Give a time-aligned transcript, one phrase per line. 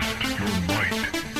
[0.00, 1.33] Test your might.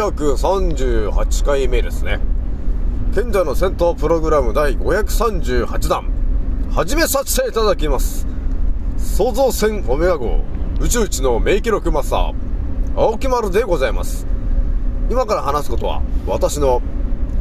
[0.00, 2.20] 738回目ですね。
[3.14, 6.10] 賢者の戦闘プログラム第538弾。
[6.70, 8.26] 始めさせていただきます。
[8.96, 10.40] 創造船オメガ号
[10.80, 12.34] 宇宙一の名記録マスター
[12.96, 14.26] 青木丸でございます。
[15.10, 16.80] 今から話すことは私の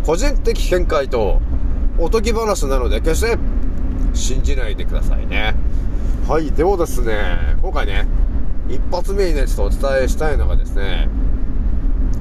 [0.05, 1.39] 個人的見解と
[1.97, 3.37] おとぎ話なので決して
[4.13, 5.55] 信じないでくださいね。
[6.27, 8.05] はいではですね今回ね
[8.67, 11.07] 一発目にねちょっとお伝えしたいのがですね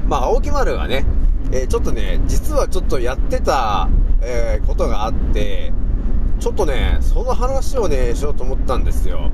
[0.09, 1.05] まあ青木丸がね、
[1.53, 3.89] えーちょっとね実はちょっとやってた、
[4.23, 5.73] えーことがあって
[6.41, 9.31] ちょっとねその話をねしようと思ったんですよ。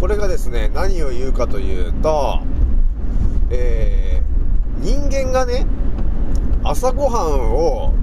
[0.00, 2.40] これがですね何を言うかというと
[3.50, 5.66] えー人間がね
[6.64, 7.94] 朝ごはんを、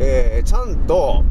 [0.00, 1.24] えーちゃんと、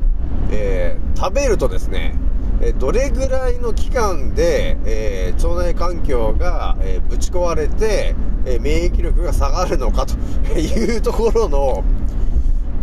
[0.51, 2.13] えー食べるとですね、
[2.61, 10.15] えどれぐらいの期間で、えー腸内環境が、えぶち壊れて、え免疫力が下がるのかと
[10.57, 11.83] いうところの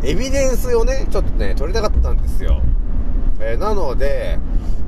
[0.03, 2.61] エビデンスをねちょっとね取りたかったんですよ、
[3.41, 4.39] えーなので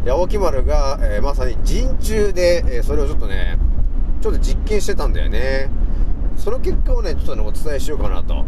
[0.05, 3.59] 八尾木丸が、えーまさに陣中で、えそれをちょっとね
[4.21, 5.69] ちょっと実験してたんだよね。
[6.37, 8.45] その結果をねちょっとねお伝えしようかなと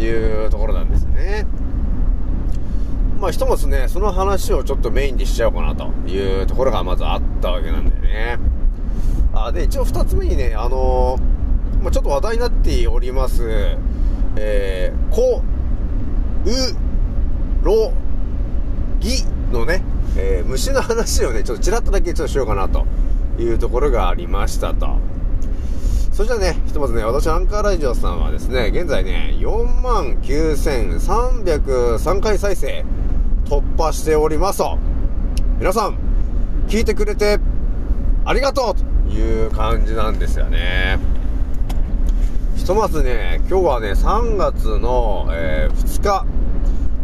[0.00, 1.46] いうところなんですね。
[3.20, 8.38] まあひとまずねその話をちょっとメインにしちゃおうかなというところがまずあったわけなんだよね。
[9.34, 11.22] あで一応2つ目にねあのー
[11.82, 13.76] まあ、ちょっと話題になっております
[14.36, 15.42] えー、こ
[16.44, 16.50] う
[17.64, 17.92] ろ
[19.00, 19.82] ぎのね、
[20.16, 22.86] えー虫の話をねちょっとちらっとだけちょっとしようかなと
[23.38, 24.98] いうところがありましたと。
[26.12, 32.84] それじゃあね、ひとまずね、私、アンカーラジオさんはですね、現在ね、49,303回再生
[33.50, 34.78] 突破しておりますと。
[35.58, 35.98] 皆さん、
[36.68, 37.40] 聞いてくれて
[38.24, 41.00] ありがとうという感じなんですよね。
[42.54, 46.26] ひとまずね、今日はね、3月の、えー2日、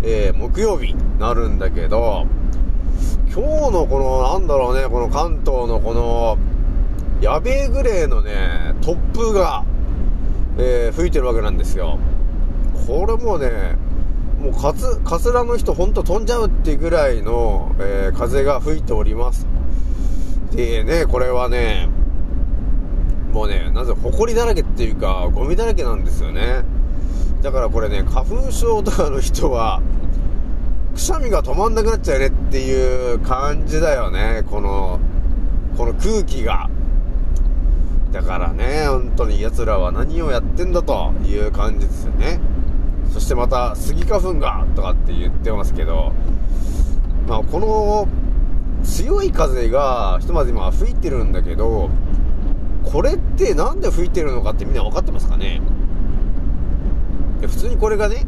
[0.04, 2.28] えー木曜日になるんだけど、
[3.34, 6.38] 今日のこの、なんだろうね、この関東のこの、
[7.20, 9.64] やべえグレーのね、突風が、
[10.58, 11.98] えー吹いてるわけなんですよ。
[12.86, 13.76] これもね、
[14.40, 19.46] もうかつ、かすらの人ほんと飛んじゃうっていうぐらいの、えー風が吹いております。
[20.52, 21.88] でね、これはね、
[23.32, 26.64] もうね、なぜ埃だらけっていうか、ゴミだらけなんですよね。
[27.42, 29.82] だからこれね、花粉症とかの人は、
[30.94, 34.98] くしゃみが止まんなくなっちゃうねっていう感じだよね、この、
[35.76, 36.70] この空気が。
[38.12, 42.40] だからね、本当に奴らは何をやってんだという感じですよね。
[43.12, 46.12] そしてまた、スギ花粉が、とかって言ってますけど、
[47.28, 48.08] まあ、この、
[48.84, 51.90] 強い風が、ひとまず今吹いてるんだけど、
[52.84, 55.60] これってなんで吹いてるのかってみんな分かってますかね？
[57.40, 58.24] 普通にこれがね、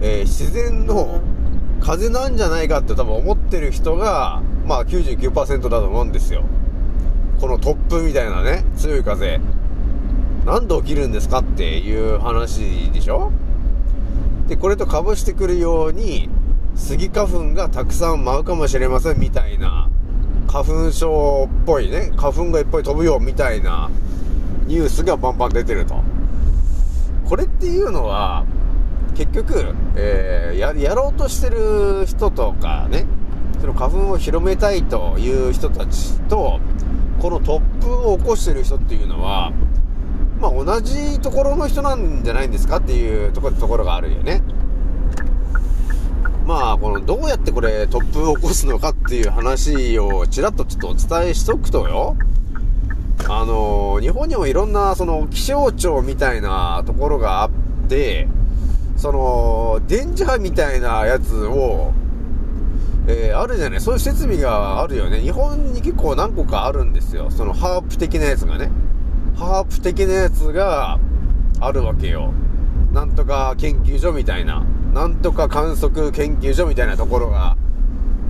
[0.00, 1.20] えー自然の
[1.80, 6.42] 風なんじゃないかって多分思ってる人が、まあ99%だと思うんですよ。
[7.40, 9.40] この突風みたいなね、強い風。
[10.46, 13.30] なんで起きるんですかっていう話でしょ？
[14.48, 16.28] で、これと被してくるように、
[16.74, 19.90] スギ花粉がたくさん舞うかもしれませんみたいな、
[20.46, 23.90] 花粉症っぽいね、花粉がいっぱい飛ぶよみたいな
[24.66, 25.96] ニュースがバンバン出てると。
[27.28, 28.46] これっていうのは、
[29.14, 33.04] 結局、えーや、やろうとしてる人とかね、
[33.60, 36.58] その花粉を広めたいという人たちと、
[37.20, 39.52] この突風を起こしてる人っていうのは、
[40.40, 44.42] まあ同じところの人なんじゃないんですかっていうところがあるよね。
[46.48, 52.16] まあ、この、どうやってこれ、突風を起こすのかっていう話を、ちらっとちょっとお伝えしとくとよ、
[53.28, 57.50] あの、日本にもいろんな、その、気象庁みたいなところがあっ
[57.90, 58.28] て、
[58.96, 61.92] その、電磁波みたいなやつを、
[63.08, 65.20] えーあるじゃないそういう設備があるよね。
[65.20, 67.30] 日本に結構何個かあるんですよ。
[67.30, 68.70] そのハープ的なやつがね。
[69.38, 70.98] ハープ的なやつが
[71.60, 72.32] あるわけよ。
[72.92, 77.56] なんとか研究所みたいな、なんとか観測研究所みたいなところが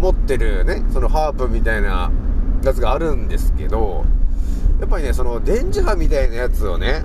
[0.01, 2.13] 持ってるね、そのハープみたいな
[2.63, 4.05] やつがあるんですけど、
[4.81, 7.05] やっぱりね、その電磁波みたいなやつをね、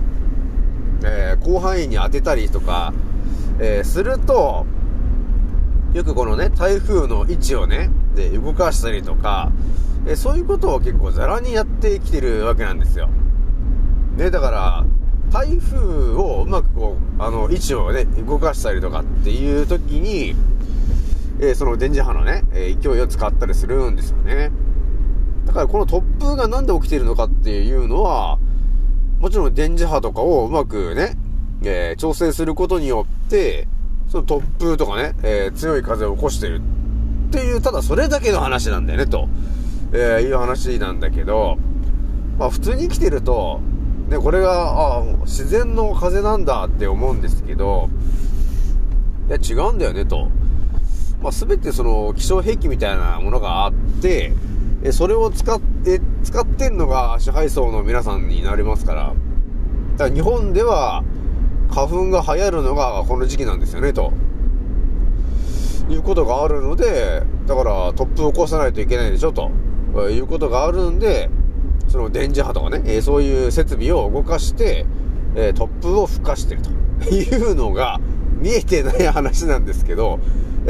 [1.02, 2.92] えー広範囲に当てたりとか、
[3.58, 4.66] えーすると、
[5.94, 9.50] よくこのね、台風の位置をね、で、動かしたりとか、
[10.06, 13.08] えーそういうことを結構ザラにやってきてるわけなんですよ。
[14.16, 14.84] ね、だから、
[15.32, 20.34] 台風をうまくこう、あの、位置をね、動かしたりとかっていう時に、
[21.40, 24.52] えーその電磁波のね、え勢いを使ったりするんですよね。
[25.46, 28.38] だからこの突風がなんで起きてるのかっていうのは、
[29.18, 31.16] もちろん電磁波とかをうまくね、
[31.64, 33.66] えー調整することによって、
[34.08, 36.60] その突風とかね、えー強い風を起こしてる
[37.28, 39.28] っていう、ただそれだけの話なんだよね、と、
[39.92, 41.56] えーいう話なんだけど、
[42.38, 43.60] まあ普通に生きてると、
[44.08, 47.88] ね、これが、あ、自然の風なんだって思うんですけど、
[49.28, 50.28] いや違うんだよね、と。
[51.22, 54.32] まあ全てその気象兵器みたいなものがあって、
[54.82, 59.14] えそれを使っえ使ってんのが支配層の皆さんになりますから、
[59.96, 61.02] だから日本では
[61.70, 64.12] 花粉が流行るのがこの時期なんですよね、と。
[65.88, 69.50] いうことがあるので、だから突風を起こさないといけないでしょ、と
[70.08, 71.28] いうことがあるんで、
[71.94, 74.84] その電磁波とかね、えそういう設備を動かして、
[75.36, 76.70] えー突風を吹かしてると
[77.08, 78.00] いうのが
[78.40, 80.18] 見えてない話なんですけど、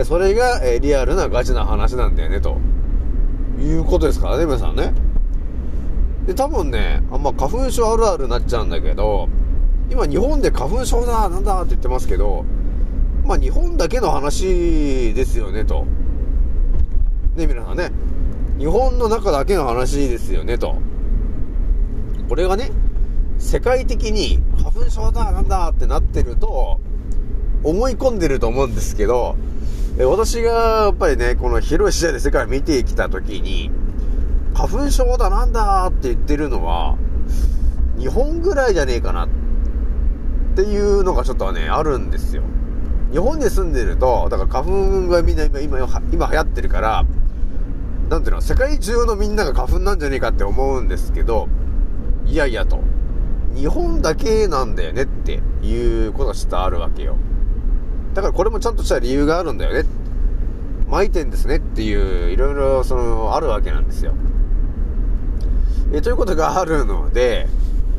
[0.04, 2.58] それが、えリアルなガチな話なんだよね、と
[3.58, 4.92] いうことですからね、皆さんね。
[6.26, 9.30] で、多分ね、あんま花粉症あるあるになっちゃうんだけど、
[9.90, 12.44] 今日本で花粉症だ、なんだって言ってますけど、
[13.24, 15.86] まあ日本だけの話ですよね、と。
[17.34, 17.90] ね、皆さんね。
[18.58, 20.76] 日本の中だけの話ですよね、と。
[22.28, 22.70] これがね、
[23.38, 26.80] 世界的に花粉症だ、なんだってなってると、
[27.62, 29.36] 思い込んでると思うんですけど、
[29.98, 33.70] 私がやっぱりね、この広い視野で世界を見てきたときに、
[34.54, 36.96] 花粉症だ、なんだって言ってるのは、
[37.98, 39.28] 日本ぐらいじゃねえかなっ
[40.56, 42.42] ていうのがちょっとね、あるんですよ。
[43.12, 47.04] 日本に住んでると、だから花粉がみんな今、今、今流行ってるから、
[48.08, 51.48] なんていうの、世界中のみんなが花粉なんじゃねえかって思うんですけど、
[52.26, 52.80] いやいやと。
[53.54, 57.16] 日本だけなんだよねっていうことがちょっとあるわけよ。
[58.14, 59.88] だからこれもちゃんとした理由があるんだよね。
[60.88, 64.12] 巻いてんですねっていう、いろいろその、あるわけなんですよ。
[65.92, 67.48] えということがあるので、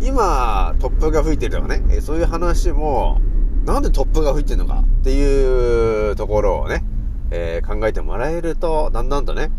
[0.01, 3.19] 今、突風が吹いてるとかね、えそういう話も、
[3.66, 6.83] なんで突風が吹いてるのかっていうところをね、
[7.31, 9.51] えー考えてもらえると、だんだんとね、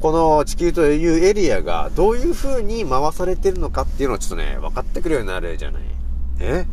[0.00, 5.82] この地球というエリアがどういう風に回されてるのかっていうのをちょっとね、分かってくるようになるじゃない。
[6.40, 6.66] え？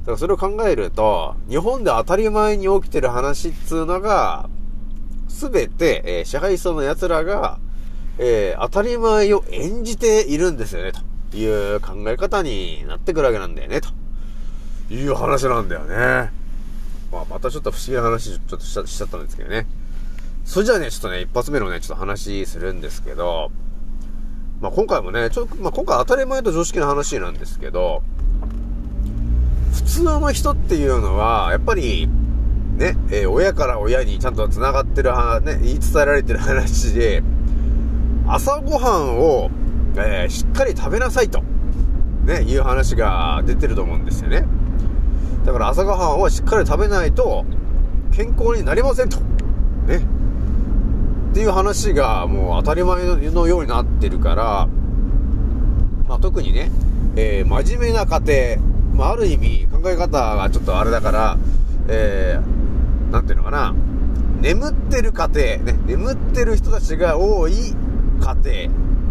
[0.00, 4.50] だからそれを考えると、日本で当たり前に起きてる話っつうのが、
[5.28, 7.58] すべて、えー支配層の奴らが、
[8.18, 10.92] えー当たり前を演じているんですよね、
[11.30, 13.88] という考え方になってくるわけなんだよね、と
[14.92, 16.30] いう話なんだよね。
[17.10, 19.66] まあ、またちょっと不思議な話ちょっとしちゃしちゃったんですけどね。
[20.44, 23.50] それじゃあね、ちょっとね、一発目のね、ちょっと話するんですけど、
[24.60, 28.02] まあ今回もね、ちょっと、まあ今回当たり前と常識の話なんですけど、
[29.72, 32.08] 普通の人っていうのは、やっぱり、
[32.76, 37.22] ね、えー親から親にちゃんと繋がってるは、ね、言い伝えられてる話で、
[38.26, 39.50] 朝ごはんを、
[39.96, 41.42] えーしっかり食べなさいと、
[42.26, 44.44] ね、いう話が出てると思うんですよね。
[45.46, 47.44] だから朝ごはんはしっかり食べないと、
[48.12, 49.18] 健康になりませんと。
[49.86, 50.13] ね。
[51.34, 54.68] っていう話がもう当たり前のようになってるから、
[56.06, 56.70] まあ、特にね、
[57.16, 61.36] えー真面目な家庭、まあ、ある意味考え方がちょっとあれだから、
[61.88, 63.74] えー、なんていうのかな、
[64.42, 67.74] 眠ってる家庭、ね、眠ってる人たちが多い家
[68.20, 68.36] 庭、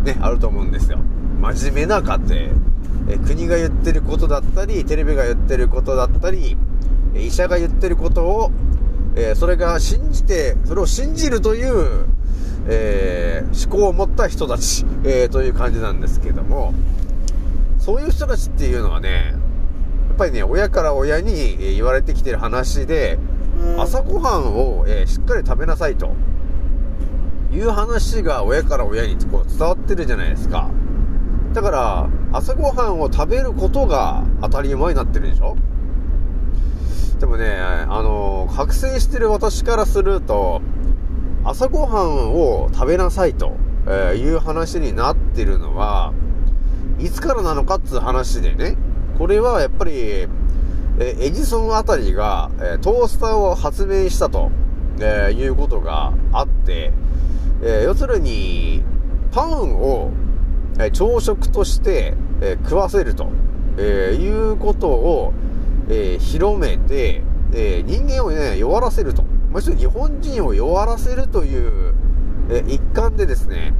[0.06, 1.00] ね、あると思うんですよ。
[1.42, 2.36] 真面目な家庭。
[2.38, 6.56] えー国が言ってることだったり、テレビが言ってることだったり、
[7.16, 8.52] え医者が言ってることを、
[9.18, 12.13] えーそれが信じて、それを信じるという、
[12.68, 16.74] えー思考を持った人たち、えーという感じなんですけども、
[17.80, 19.36] そういう人たちっていうのはね、
[20.10, 23.20] やっぱりね、親から親にえー言われてきてる話で、
[23.78, 26.12] 朝ごはんを、えーしっかり食べなさいと。
[27.52, 30.72] いう話が親から親にこう伝わってるじゃないですか。
[31.54, 35.56] だから朝ごはんを食べることが当たり前になってるでしょ。
[37.20, 40.64] でもねあの覚醒してる私からすると
[41.46, 46.14] 朝ごはんを食べなさいと、えいう話になってるのは
[47.00, 48.78] いつからなのかっつう話でね。
[49.18, 50.30] これはやっぱり、え
[51.00, 54.52] エジソンあたりが、えトースターを発明したと、
[55.02, 56.94] えーいうことがあって、
[57.62, 58.82] え要するに
[59.34, 60.12] パンを、
[60.80, 63.28] え朝食として、え食わせると、
[63.78, 65.34] えいうことを、
[65.90, 67.22] え広めて、
[67.52, 69.33] え人間をね弱らせると。
[69.54, 71.94] むしろ日本人を弱らせるという、
[72.50, 73.74] え一環でですね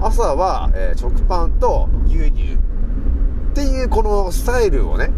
[0.00, 2.58] 朝は、え食パンと牛乳っ
[3.54, 5.10] ていうこのスタイルをね、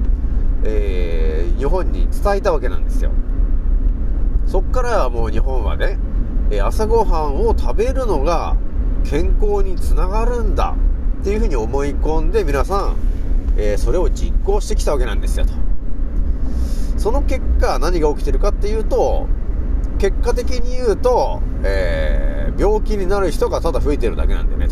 [0.65, 3.11] えー日本に伝えたわけなんですよ。
[4.47, 5.99] そっからはもう日本はね、
[6.51, 8.55] え朝ごはんを食べるのが
[9.05, 10.77] 健康につながるんだ
[11.23, 12.97] っていうふうに思い込んで皆さん、
[13.57, 15.55] えーそれを実行してきたわけなんですよと。
[16.99, 19.27] その結果何が起きてるかっていうと
[19.99, 24.69] 結果的に言うと、えー病気になる人がただ増えてるだけなんだよね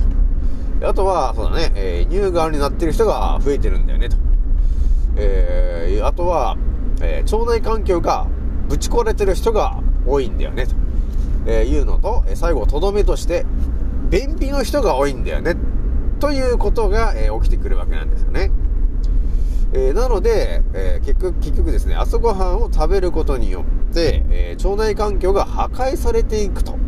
[0.81, 0.89] と。
[0.89, 4.17] あとはそうだね、えー乳がんになってる人が増えてるんだよねと。
[5.17, 6.57] えーあとは、
[7.03, 8.27] えー腸内環境が
[8.69, 10.75] ぶち壊れてる人が多いんだよねと、
[11.47, 13.45] えーいうのと、え最後とどめとして
[14.09, 15.57] 便秘の人が多いんだよね。
[16.21, 18.51] ということが、えー起きてくるわけなんですよね。
[19.77, 26.79] えーなので、えー結局結局ですね朝ごはんを食べることによって、えー腸内環境が破壊されていくと、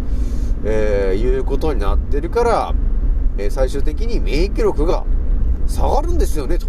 [0.65, 2.75] えいうことになってるから、
[3.39, 5.05] え最終的に免疫力が
[5.67, 6.69] 下がるんですよねと、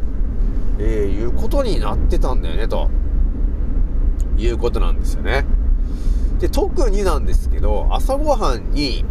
[0.80, 2.90] えいうことになってたんだよねと
[4.38, 5.46] いうことなんですよね。
[6.40, 9.06] で特になんですけど朝ごはんに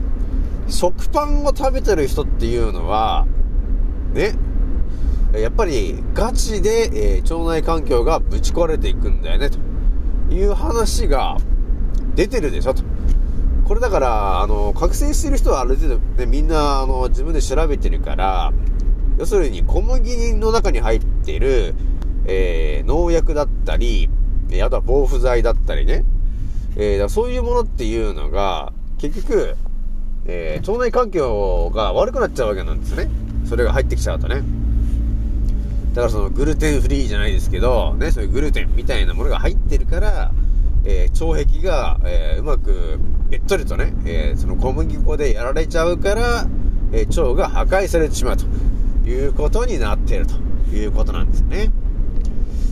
[0.69, 3.27] 食パンを食べてる人っていうのは
[4.13, 4.35] ね
[5.39, 9.59] やっぱりガチで、えー腸内環境がぶち壊れていくんだよねと
[10.33, 11.37] いう話が
[12.15, 12.83] 出てるでしょと。
[13.65, 18.53] これだからあの覚醒してる人はある程度、ね、みんなあの自分で調べてるから
[19.19, 21.75] 要するに小麦の中に入ってる、
[22.27, 24.09] えー農薬だったり
[24.63, 26.05] あとは防腐剤だったりね、
[26.77, 29.57] えーだそういうものっていうのが結局、
[30.27, 33.09] えー腸内環境が悪くなっちゃうわけなんですね。
[33.45, 34.43] それが入ってきちゃうとね。
[35.97, 40.31] だからそのグルテンフリーじゃないですけど、ね、そういうグルテンみたいなものが入ってるから、
[40.85, 42.99] えー腸壁が、えーうまく
[43.31, 46.47] べっとりとね、えーその小麦粉でやられちゃうから、
[46.93, 48.45] え腸が破壊されてしまうと
[49.09, 50.35] いうことになっていると
[50.77, 51.71] いうことなんですね。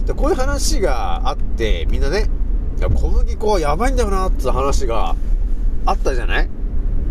[0.05, 2.29] でこういう話があって、みんなね、
[2.79, 5.17] 小麦粉はやばいんだよなって話が
[5.87, 6.49] あったじゃない？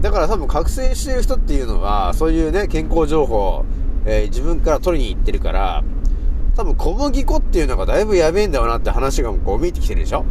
[0.03, 3.65] だから多分覚醒してる人っていうのは、そういうね、健康情報、
[4.05, 5.83] え自分から取りに行ってるから、
[6.55, 10.23] 多分小麦粉っていうのがだいぶやべえんだよなって話がこう見えてきてるでしょ？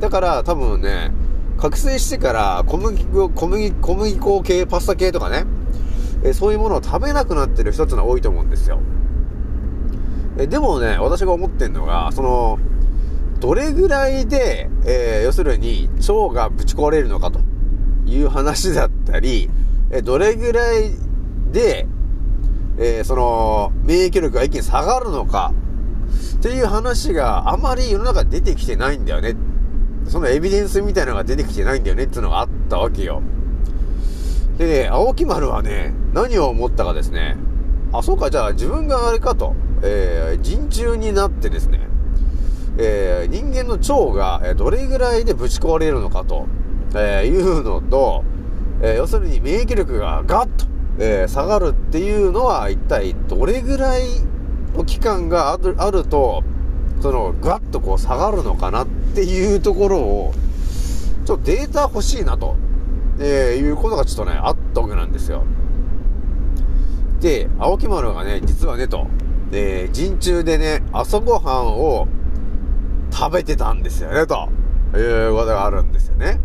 [0.00, 1.12] だから多分ね、
[1.58, 5.44] 覚醒してから小麦粉、小麦、小麦粉系、パスタ系とかね、
[6.24, 8.80] えそういうものを食べなくなってる人っていうのは多いと思うんですよ。
[10.38, 12.58] えでもね、私が思ってんのが、その、
[13.40, 17.40] どれぐらいで、えー要するに腸がぶち壊れるのかと
[18.06, 19.50] いう話だったり、
[19.90, 20.92] えどれぐらい
[21.52, 21.86] で、
[22.82, 25.52] えーその、免疫力が一気に下がるのか
[26.38, 29.36] っていう話があまり世の中出てきてないんだよね。
[30.08, 33.22] そのエビデンスみたいなのが出てきてないんだよねっていうのがあったわけよ。
[34.56, 37.36] でね、青木丸はね、何を思ったかですね、
[37.92, 41.86] あ、そうか、じゃあ自分があれかと、えー人中になってですね、
[42.78, 46.46] えー人間の腸がどれぐらいでぶち壊れるのかと、
[46.94, 48.24] えーいうのと、
[48.82, 50.64] え要するに免疫力がガッと、
[50.98, 54.02] えー下がるっていうのは一体どれぐらい
[54.76, 56.42] の期間があると、
[57.00, 60.32] そのガッとこう下がるのかなっていうところを、
[61.24, 62.56] ちょっとデータ欲しいなと、
[63.18, 65.44] えーいうことがちょっとね、あったわけなんですよ。
[67.20, 69.06] で、青木丸がね、実はね、と、
[69.52, 72.08] えー陣中でね、朝ごはんを
[73.12, 74.48] 食べてたんですよね、と
[74.96, 76.40] いうことがあるんですよね。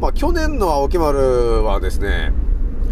[0.00, 2.32] まあ、去年の青木丸はですね、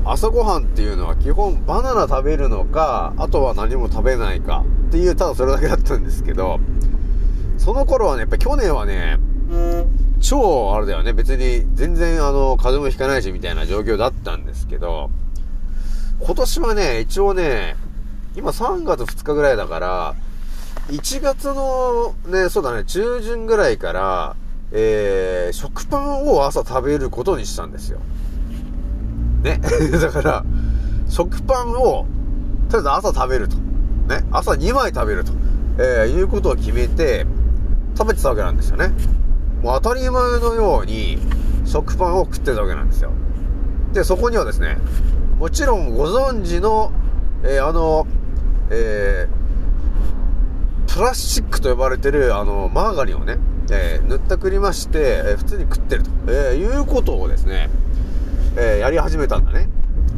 [0.04, 6.60] 朝ごはんっていうのは基本バナナ食べるのか、あとは何も食べないかっていう、ただそれだけだったんですけど、
[7.58, 9.18] その頃はね、やっぱ去年はね、
[10.20, 15.10] 超あれだよね、別に全然あの、風邪もひかないしみたいな状況だったんですけど、
[16.20, 17.76] 今年はね、一応ね、
[18.36, 20.14] 今3月2日ぐらいだから、
[20.88, 24.36] 1月のね、そうだね、中旬ぐらいから、
[24.72, 28.00] えー、食パンを朝食べることにしたんですよ。
[29.42, 29.60] ね。
[30.00, 30.44] だから、
[31.08, 32.06] 食パンを、
[32.68, 33.56] とりあえず朝食べると。
[33.56, 34.24] ね。
[34.30, 35.32] 朝2枚食べると。
[35.78, 37.26] えー、いうことを決めて、
[37.96, 38.92] 食べてたわけなんですよね。
[39.62, 41.18] もう当たり前のように、
[41.64, 43.10] 食パンを食ってたわけなんですよ。
[43.92, 44.78] で、そこにはですね、
[45.38, 46.92] もちろんご存知の、
[47.44, 48.06] えー、あの、
[48.70, 53.38] えー、プラスチックと呼ばれてる、あの、マーガリンをね、
[53.70, 57.68] えー、塗ったくりまして、え普通に食ってると、えいうことをですね、
[58.56, 59.68] えやり始めたんだね。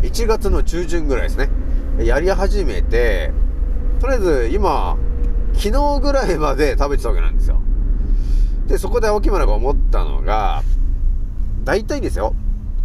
[0.02, 1.50] 1月の中旬ぐらいですね。
[1.98, 3.32] やり始めて、
[4.00, 4.96] とりあえず今、
[5.54, 7.60] 昨日ぐらいまで食べてたわけなんですよ。
[8.66, 10.62] で、そこで青木村が思ったのが、
[11.64, 12.34] 大体ですよ。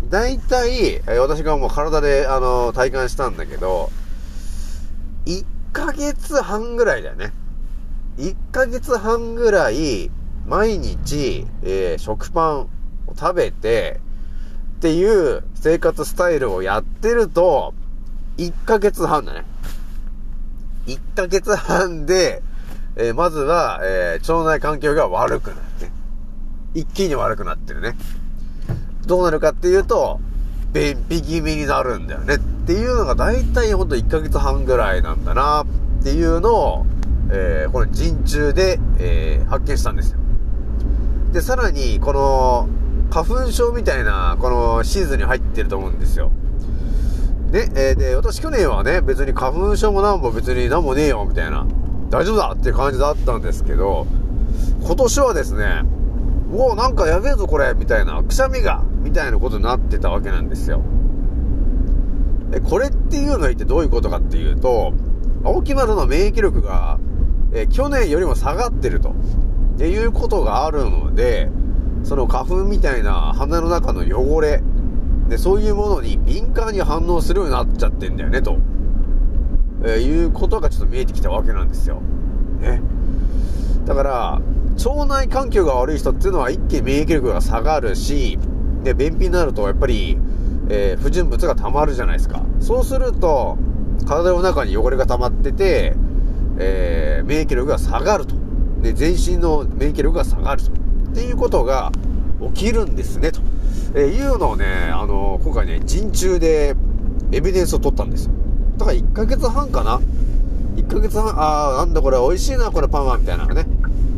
[0.09, 3.91] 大体、え私がもう体で、あの、体感したんだけど、
[5.25, 7.31] 1ヶ月半ぐらいだよね。
[8.17, 10.11] 1ヶ月半ぐらい、
[10.45, 12.69] 毎日、えー、食パンを
[13.17, 13.99] 食べて、
[14.85, 17.73] っていう生活スタイルをやってると、
[18.37, 19.43] 1ヶ月半だね。
[20.85, 22.43] 1ヶ月半で、
[22.95, 25.89] えー、まずは、えー、腸内環境が悪くなって、
[26.75, 27.95] 一気に悪くなってるね。
[29.07, 30.19] どうなるかっていうと、
[30.71, 36.85] 便秘気味になるんだよねっていうのが大体ほんと1ヶ月半ぐらいなんだなっていうのを、
[37.31, 40.19] えー、この陣中で、えー、発見したんですよ。
[41.33, 42.69] で、さらに、この、
[43.09, 46.31] 花粉症みたいな、このシーズンに入ってると思うんですよ。
[47.51, 51.65] ね、えー、で、私去年はね、別に花粉症もなんも別になんもねえよ、みたいな、
[52.09, 54.07] 大丈夫だっていう感じだったんですけど、
[54.81, 55.83] 今年はですね、
[56.51, 60.81] おお、なんかやべえぞこれ、みたいな、くしゃみが、みたいなことになってたわけなんですよ。
[62.53, 64.93] え、これっていうのは一体どういうことかっていうと、
[65.43, 66.99] 青木丸の免疫力が、
[67.53, 69.09] え去年よりも下がってると、
[69.75, 71.49] っていうことがあるので、
[72.05, 74.61] その花粉みたいな鼻の中の汚れ、
[75.27, 78.57] で、そういうものに敏感に反応するようになっちゃってんだよね、と、
[79.83, 82.01] えー、いうことがちょっと見えてきたわけなんですよ。
[82.61, 82.81] ね。
[83.85, 84.41] だから、
[84.85, 88.37] 腸内環境が悪い人っていうのは一気に免疫力が下がるし、
[88.83, 90.19] で、便秘になるとやっぱり、
[90.69, 92.43] えー、不純物が溜まるじゃないですか。
[92.59, 93.57] そうすると、
[94.07, 95.95] 体の中に汚れが溜まってて、
[96.59, 98.35] えー、免疫力が下がると。
[98.81, 100.84] で、全身の免疫力が下がると。
[101.15, 101.91] ていうことが
[102.53, 103.39] 起きるんですね、と、
[103.95, 106.75] え、いうのをね、あの、今回ね、陣中で
[107.31, 108.33] エビデンスを取ったんですよ。
[108.77, 110.01] だから1ヶ月半かな
[110.75, 113.65] ?1 ヶ月半、あー、なんだこれ美味しいな、これパンは、みたいなね。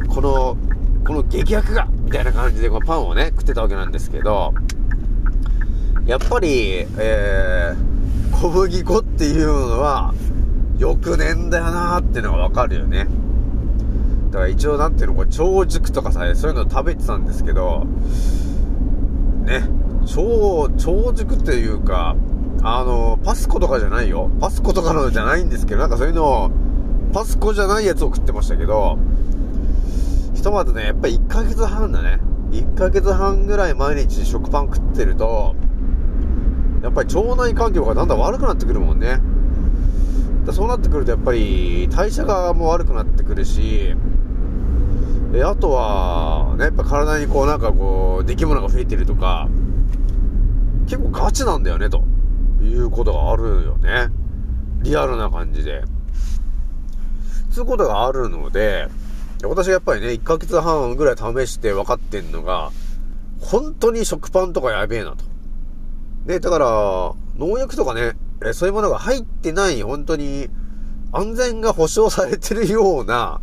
[0.10, 0.58] この、
[1.06, 4.54] この激薬がみたいな感じでこのパンをね、食ってたわけなんですけど、
[6.08, 10.14] やっぱり、えー、小麦粉っていうのは、
[10.80, 13.08] よくねんだよなーっていうのがわかるよね。
[14.38, 17.86] だから一応なんていうの、これ、超熟とかさ、そういうの食べてたんですけど、
[19.46, 19.68] ね、
[20.06, 22.16] 超、超熟っていうか、
[22.62, 24.30] あの、パスコとかじゃないよ。
[24.40, 26.52] パスコとかのじゃないんですけど、なんかそういうのを、
[27.14, 29.00] パスコじゃないやつを食ってましたけど、
[30.36, 32.20] ひとまずね、やっぱり1ヶ月半だね。
[32.52, 35.56] 1ヶ月半ぐらい毎日食パン食ってると、
[36.84, 39.20] やっぱり腸内環境がだんだん悪くなってくるもんね。
[40.54, 43.96] そうなってくるとやっぱり代謝がもう悪くなってくるし、
[45.34, 49.48] えあとは、ね、やっぱ体にこうなんかこう、出来物が増えてるとか、
[50.86, 52.04] 結構ガチなんだよね、と
[52.62, 54.08] いうことがあるよね。
[54.84, 55.84] リアルな感じで。
[57.52, 58.88] つうことがあるので、
[59.44, 62.72] 私やっぱりね、1ヶ月半ぐらい試して分かってんのが、
[63.40, 65.26] 本当に食パンとかやべえなと。
[66.26, 68.14] ね、だから、農薬とかね、
[68.54, 70.48] そういうものが入ってない、本当に
[71.12, 73.42] 安全が保証されてるような、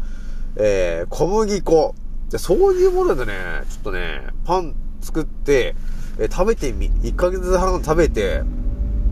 [0.56, 1.94] えー、小麦粉。
[2.30, 3.32] でそういうものでね、
[3.68, 5.76] ちょっとね、パン作って、
[6.18, 8.42] えー、食べてみ、1ヶ月半食べて、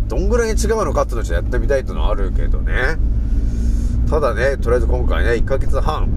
[0.08, 2.96] どんぐらいに違うのかっていうのをちょっとやってみたいっていうのはあるけどね。
[4.10, 6.08] ただね、とりあえず今回ね、1ヶ月半、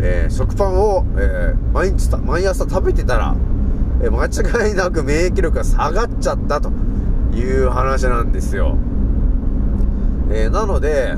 [0.00, 3.36] えー、食パンを、えー、毎日、毎朝食べてたら、
[4.00, 6.70] え間違いなく免疫力が下がっちゃったと
[7.34, 8.76] いう話なんですよ。
[10.30, 11.16] えなので、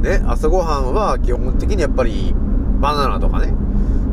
[0.00, 2.34] ね、朝ごはんは基本的にやっぱり
[2.80, 3.54] バナナとかね、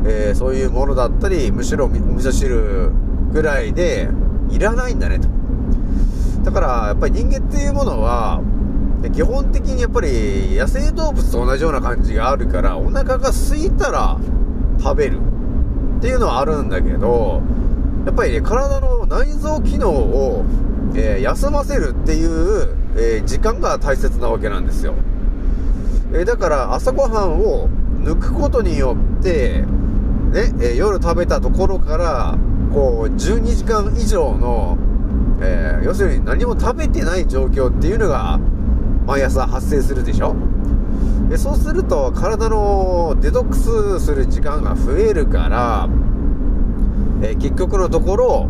[0.06, 2.92] えー、そういうものだったり、むしろ味噌汁
[3.32, 4.10] ぐらいで
[4.50, 5.28] いらないんだねと。
[6.44, 8.42] だから、やっぱり人間っていうものは、
[9.14, 14.18] 基本的にやっぱり野生動物と同じような感じがあるから、お腹が空いたら
[14.80, 15.20] 食べる
[15.98, 17.42] っていうのはあるんだけど、
[18.06, 20.46] やっぱりね、体の内臓機能を、
[20.96, 24.94] えー、休ませるっていう、えー、時間が大切なわけなんですよ。
[26.14, 27.70] えー、だから朝ごはんを
[28.06, 29.64] 抜くことによって、
[30.32, 32.38] ね、えー夜食べたところから、
[32.72, 34.78] こう、12時間以上の、
[35.42, 38.40] えー要するに何も食べてない状況っていうのが、
[39.08, 40.36] 毎朝発生するでしょ？
[41.30, 45.90] でそうすると、体のデトックスする時間が増えるから、
[47.24, 48.48] えー結局のところ、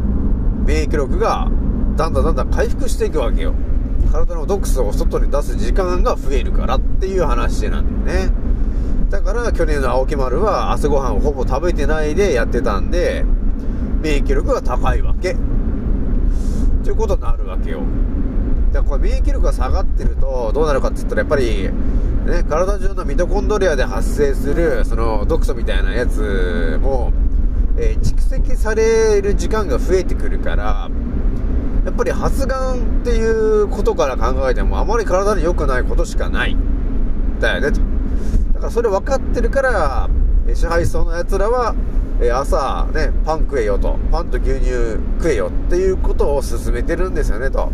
[0.65, 1.49] 免疫力が
[1.95, 3.53] だんだんだんだん回復していくわけよ。
[4.11, 8.44] 体の毒素を外に出す時間が増えるからっていう話なんだよね。
[9.15, 13.23] だから去年の青木丸は朝ごはんをほぼ食べてないでやってたんで、
[14.01, 15.37] 免疫力が高いわけ。
[16.83, 17.79] ということになるわけよ。
[18.73, 21.69] だからこれ免疫力が下がってるとどうなるかって言ったらやっぱり、
[22.25, 27.13] ね、体中のミトコンドリアで発生するその毒素みたいなやつも、
[27.77, 30.89] えー蓄積される時間が増えてくるから、
[31.85, 36.57] やっぱり発がんっていうことから考えてもあまり体に良くないことしかない。
[37.39, 37.94] だよねと。
[38.65, 40.09] からそれ分かってるから、
[40.53, 41.75] 支配層の奴らは、
[42.33, 43.97] 朝ね、パン食えよと。
[44.11, 44.69] パンと牛乳
[45.19, 47.71] 食えよっていうことを勧めてるんですよねと。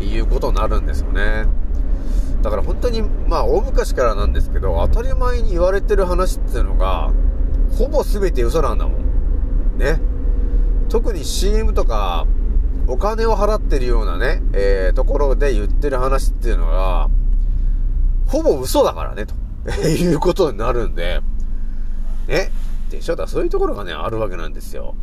[0.00, 1.46] いうことになるんですよね。
[2.42, 7.12] だから本当に、まあ大昔からなんですけど、当たり前に言われてる話っていうのが、
[7.78, 9.78] ほぼ全て嘘なんだもん。
[9.78, 10.00] ね。
[10.88, 12.26] 特に CM とか、
[12.88, 17.08] お金を払ってるようなね、えー、ところで言ってる話っていうのが、
[18.32, 19.34] ほぼ嘘だからね、と
[19.86, 21.20] いうことになるんで、
[22.26, 22.50] ね。
[22.88, 23.16] でしょ？
[23.16, 24.94] だそういうところがね、あるわけなんですよ。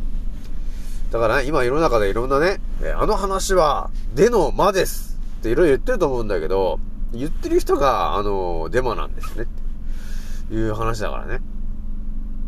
[1.12, 2.60] だから、ね、今世の中でいろんなね、
[2.96, 6.80] あの話は、での間ですっていろいろ言ってると思うんだけど、
[7.12, 9.44] 言ってる人が、あの、デマなんですね。
[9.44, 11.40] っていう話だからね。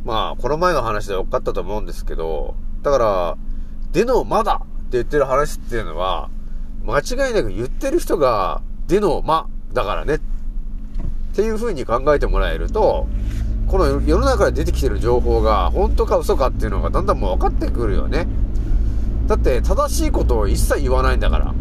[0.04, 3.36] まあ、この前の話で分かったと思うんですけど、だから、
[3.92, 6.28] での間だって言ってる話っていうのは、
[6.84, 10.14] 間違いなく言ってる人が、での間だからね。
[10.16, 10.20] っ
[11.32, 13.08] っていう風に考えてもらえると、
[13.66, 18.26] この世の中で出てきてる情報が本当か嘘かっていうのがだんだんもう分かってくるよね。
[19.26, 21.54] だって正しいことを一切言わないんだから。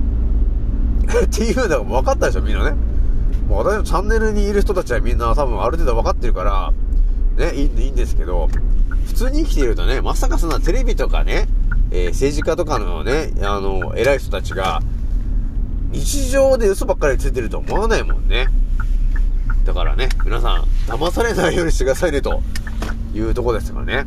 [1.23, 2.75] っていうのが分かったでしょ、みんなね。
[3.47, 6.73] もう私のチャンネルにいる人たちはみんな多分ある程度分かってるから、
[7.38, 8.49] ね、いいいいんですけど、
[9.07, 11.47] 普通に生きているとね、まさかそんなテレビとかね、
[11.91, 14.81] えー政治家とかのね、あの、偉い人たちが、
[15.91, 18.47] 日常で嘘ばっかりついてると思わないもんね。
[19.65, 22.41] だからね、皆さん、騙されないようにしてくださいね、と
[23.13, 24.06] いうとこですからね。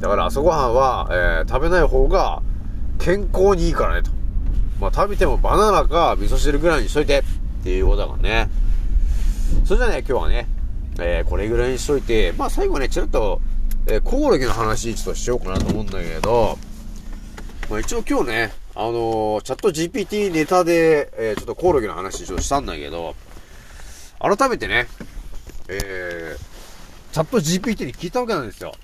[0.00, 2.42] だから朝ごはんは、えー食べない方が
[2.98, 4.10] 健康にいいからね、と。
[4.80, 7.22] まあ食べてもバナナか味噌汁ぐらいにしといて、っ
[7.64, 8.50] ていうことだからね。
[9.64, 10.48] それじゃね、今日はね、
[10.98, 13.40] えーこれぐらいにしといて、まあ最後ね、ちょっと、
[13.86, 16.58] えーコオロギの話ちょっとしようかなと思うんだけど、
[17.70, 23.14] まあ一応今日ね、あのーチャット GPT ネタで、えーちょっとコオロギの話ちょっとしたんだけど、
[24.34, 24.86] 改めてね、
[25.68, 28.74] えー、チャット GPT に聞いたわけなんですよ。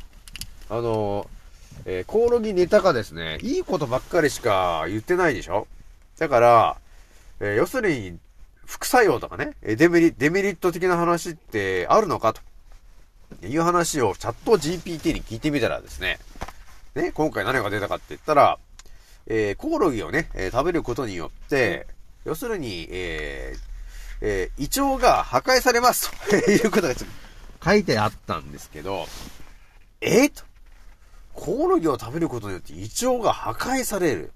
[0.70, 1.28] あのー
[1.86, 5.66] えーコオロギネタがですね、いいことばっかりしか言ってないでしょ？
[6.18, 6.76] だから、
[7.40, 8.18] えー要するに、
[8.66, 16.18] 副作用とかね、デメリデメリット的な話ってあるのかという話をチャット GPT に聞いてみたらですね、
[16.94, 18.58] ね、今回何が出たかって言ったら、
[19.26, 21.86] えーコオロギをね、えー食べることによって、
[22.24, 23.71] 要するに、えー
[24.24, 27.10] えー胃腸が破壊されますと いうことがちょっ
[27.60, 29.06] と書いてあったんですけど、
[30.00, 30.42] えーと、
[31.34, 34.32] コオロギを食べることによって胃腸が破壊される。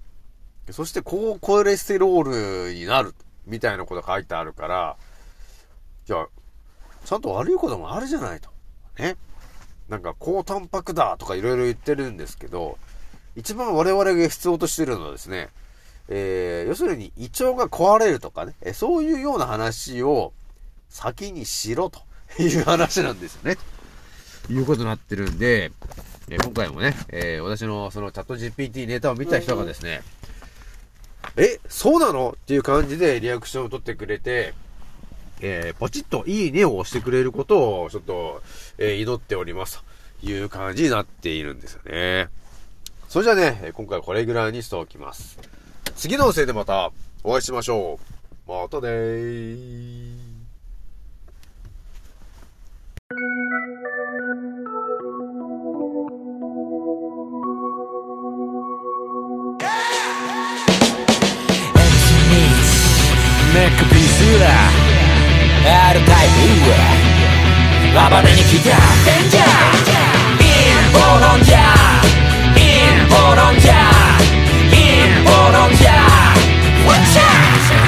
[0.71, 3.15] そして高コレステロールになる。
[3.45, 4.97] みたいなことが書いてあるから、
[6.05, 6.27] じゃあ、
[7.05, 8.49] ちゃんと悪いこともあるじゃないと。
[8.97, 9.15] ね。
[9.87, 12.77] なんか高タンパクだとかいろいろ言ってるんですけど、
[13.37, 15.49] 一番我々が必要としているのはですね、
[16.09, 20.33] えー、要するに胃腸が壊れるとかね、えそういうような話を
[20.89, 22.01] 先にしろと
[22.41, 23.57] いう話なんですよね。
[24.47, 25.71] ということになってるんで、
[26.29, 30.01] えー今回もね、えー私のそのチャット GPT ネタを見た人がですね、
[31.35, 32.35] え、そうなの？
[32.41, 34.53] っていう感じでリアクションを取ってくれて、
[35.41, 38.41] えーポチッといいねを押してくれることをちょっと、
[38.77, 39.83] えー祈っております
[40.21, 42.29] という感じになっているんですよね。
[43.09, 45.37] それじゃあね、えー今回はこれぐらいにしておきます。
[45.95, 46.91] 次の音声でまた
[47.23, 47.99] お会いしましょ
[48.47, 48.51] う。
[48.51, 50.17] またねー。
[63.53, 64.45] ネックピースだ
[65.89, 66.77] R タイプ
[67.93, 68.69] 暴れに来た
[69.03, 69.43] デンジャー
[70.37, 70.45] 陰
[70.93, 71.51] 謀論者
[72.53, 72.59] 陰
[73.09, 73.96] 謀論者陰謀論者 Watch
[76.89, 77.86] out 俺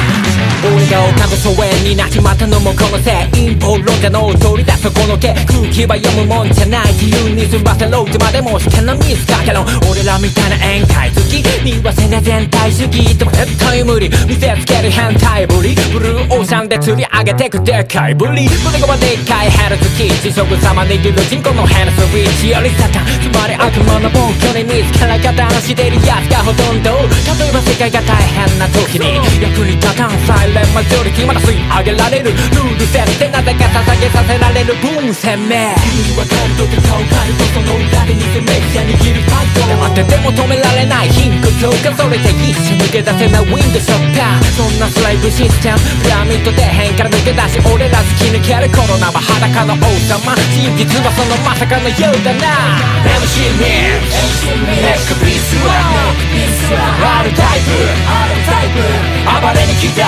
[0.90, 13.18] が丘の疎遠になっちまったのもこのせい陰謀論者の通りだそこのけ空気は読むもんじゃない自由に済ませろってまでもしてのミスだけど俺らみたいな宴会好き見忘れ全体主義。
[13.18, 20.22] でも絶対無理見せつける変態ぶりブルーオーシャンで釣り上げてくでかいぶり胸がでっかいヘルツキー。
[20.24, 26.92] 地食様握る人口のヘルスリーチよりサタンつまり悪魔の暴挙に見つから方のしてるやつがほとんど。
[27.38, 29.20] 例えば世界が大変な時に。
[29.44, 52.80] 役に立たんサイレンマジョリティまだ吸い上げられるルール設定なぜか捧げさせられる分鮮明君はカルトで顔変えるとその裏で偽メディア握るパッド黙ってても止められない貧困強化それで一緒抜け出せないウィンドショッターそんなスライブシステムピラミッド底辺から抜け出し俺ら突き抜けるコロナは裸の王様真実はそのまさかのようだな
[53.20, 55.76] MC ミックネックピースは
[57.20, 58.40] R タイプ
[59.30, 60.08] 暴れに来た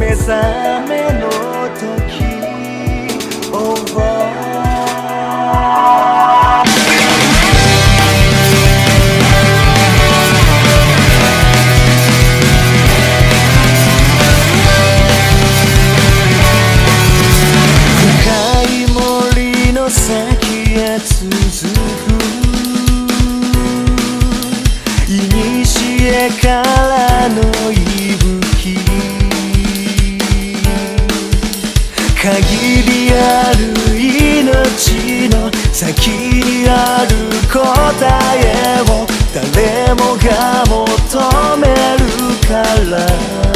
[0.00, 0.89] 目
[36.82, 37.60] ある答
[38.38, 42.04] えを誰もが求める
[42.48, 43.49] から。